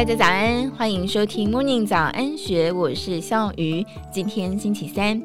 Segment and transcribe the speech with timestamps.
[0.00, 3.84] 大家早安，欢迎收听 Morning 早安学，我是笑鱼。
[4.10, 5.22] 今天星期三，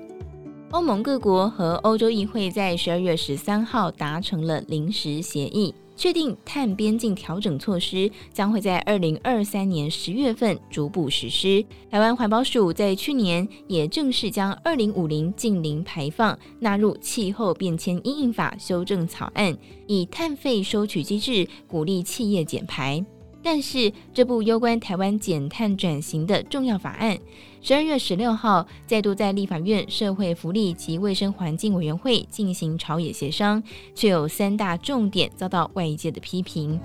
[0.72, 5.74] 欧盟各国和欧洲议会在十二月十三号达成了临时协议。
[5.96, 11.64] 确定碳边境调整措施将会在二零二三年十月份逐步实施。
[11.90, 23.02] 台湾环保署在去年也正式将二零五零净零排放纳入气候变迁因应法修正草案，以碳费收取机制鼓励企业减排。
[23.46, 27.16] 但是，这部攸关台湾减碳转型的重要法案，
[27.62, 33.62] 十二月十六号再度在立法院社会福利及卫生环境委员会进行朝野协商，
[33.94, 36.80] 却有三大重点遭到外界的批评。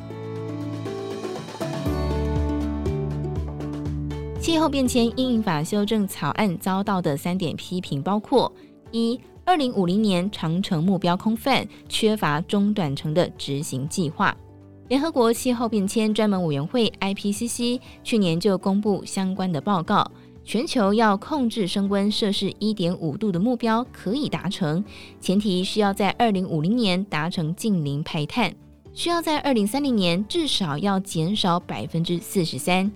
[4.39, 8.53] 气候变迁因应法修正草案遭到的三点批评包括：
[8.91, 14.37] 一、二零五零年长程目标空泛，缺乏中短程的执行计划。
[14.91, 20.11] 联合国气候变迁专门委员会 （IPCC） 去年就公布相关的报告，
[20.45, 24.85] 全球要控制升温摄氏一点五度的目标可以达成，
[25.21, 28.53] 前提需要在二零五零年达成近零排碳，
[28.93, 32.91] 需要在二零三零年至少要减少百分之四十三。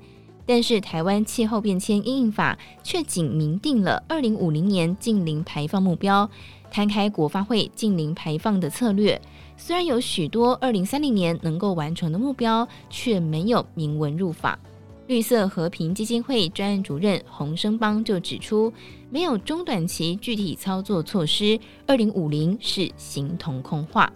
[0.46, 6.28] 但是台湾气候变迁因应法却仅明定了二零五零年净零排放目标，
[6.70, 9.20] 摊开国发会净零排放的策略。
[9.56, 14.58] 虽然有许多二零三零年能够完成的目标，却没有明文入法。
[15.06, 18.72] 绿色和平基金会专案主任洪生邦就指出，
[19.10, 24.10] 没有中短期具体操作措施，二零五零是形同空话。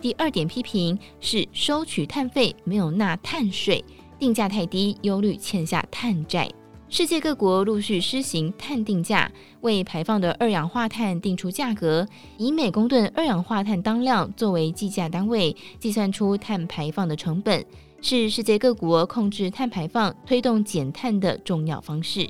[0.00, 3.84] 第二点批评是收取碳费没有纳碳税，
[4.18, 6.50] 定价太低，忧虑欠下碳债。
[6.90, 12.06] 世界各国陆续施行碳定价，为排放的二氧化碳定出价格，
[12.38, 17.62] 以每公吨二氧化碳当量作为计价单位，计算出碳排放的成本，
[18.00, 22.26] 是世界各国控制碳排放、推动减碳的重要方式。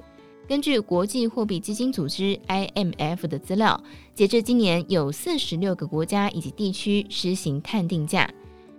[0.49, 3.81] 根据国际货币基金组织 （IMF） 的资料，
[4.15, 8.29] 截至今年，有四十六个国家以及地区施行碳定价。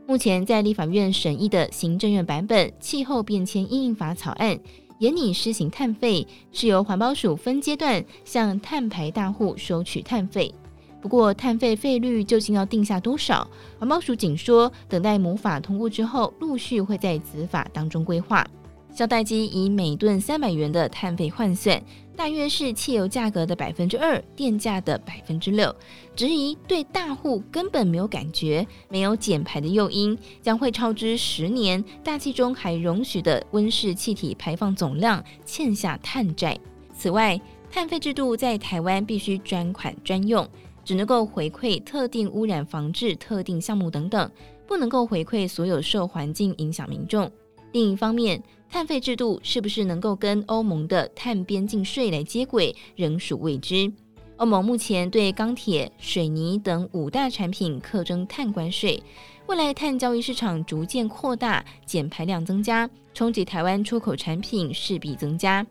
[0.10, 4.60] 目前在立法院审议的行政院版本《气候变迁应应法》草案。
[4.98, 10.52] 也拟施行碳费，是由环保署分阶段向碳排大户收取碳费。
[11.00, 13.48] 不过，碳费费率究竟要定下多少？
[13.78, 18.44] 环保署仅说，等待母法通过之后，陆续会在子法当中规划。
[18.94, 21.82] 萧代机以每吨三百元的碳费换算，
[22.18, 25.74] 大约是汽油价格的百分之二，电价的百分之六。
[26.16, 36.60] 质疑对大户根本没有感觉，没有减排的诱因，将会超支十年，大气中还容许的温室气体排放总量，欠下碳债。
[36.94, 37.40] 此外，
[37.72, 40.46] 碳费制度在台湾必须专款专用，
[40.84, 44.30] 只能够回馈特定污染防治特定项目等等，
[44.68, 47.32] 不能够回馈所有受环境影响民众。
[47.72, 53.92] 另一方面，碳费制度是不是能够跟欧盟的碳边境税来接轨，仍属未知。
[54.38, 59.02] 欧盟目前对钢铁、水泥等五大产品课征碳关税，
[59.48, 65.66] 未来碳交易市场逐渐扩大，减排量增加，冲击台湾出口产品势必增加。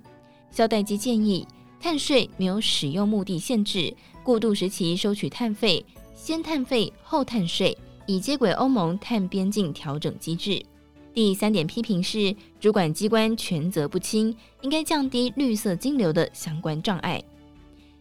[0.51, 1.47] 萧代基建议，
[1.81, 3.93] 碳税没有使用目的限制，
[4.23, 5.85] 过渡时期收取碳费，
[6.15, 7.77] 先碳费后碳税，
[8.07, 10.63] 以接轨欧盟碳边境调整机制。
[11.15, 17.23] 第三点批评是，主管机关权责不清，应该降低绿色金流的相关障碍。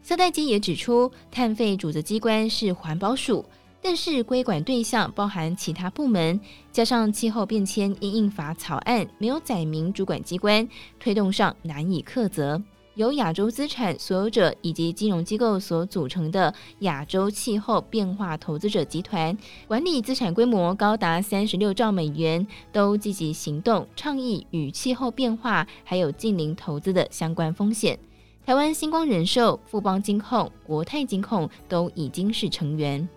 [0.04, 3.44] 萧代基也指出，碳费主责机关是环保署，
[3.82, 6.40] 但是归管对象包含其他部门，
[6.72, 10.68] 加上气候变迁因应法草案没有载明主管机关，
[11.00, 12.62] 推动上难以苛责。
[12.98, 19.38] 由亚洲资产所有者以及金融机构所组成的亚洲气候变化投资者集团，
[19.68, 28.00] 管理资产规模高达三十六兆美元，都积极行动倡议与气候变化还有净零投资的相关风险。
[28.44, 33.08] 台湾新光人寿、富邦金控、国泰金控都已经是成员。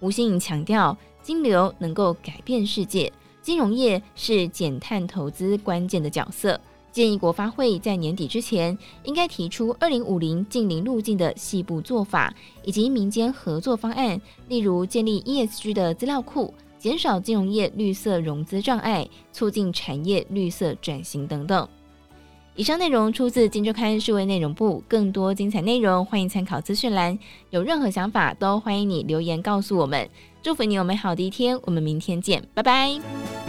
[0.00, 3.10] 吴新颖强调，金流能够改变世界，
[3.40, 6.60] 金融业是减碳投资关键的角色。
[6.92, 12.34] 建议国发会在年底之前，应该提出二零五零净零路径的细部做法，
[12.64, 21.68] 以及民间合作方案，例如建立 ESG 的资料库，减少金融业绿色融资障碍，促进产业绿色转型等等。
[22.56, 27.16] 以上内容出自《金周刊》数位内容部，更多精彩内容欢迎参考资讯栏。
[27.50, 30.06] 有任何想法都欢迎你留言告诉我们。
[30.42, 33.39] 祝福你有美好的一天，我们明天见，拜拜。